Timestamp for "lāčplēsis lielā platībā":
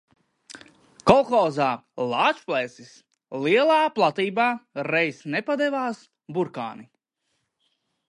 2.13-4.49